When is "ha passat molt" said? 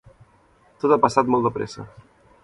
0.95-1.45